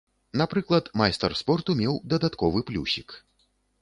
[0.41, 3.09] Напрыклад, майстар спорту меў дадатковы плюсік.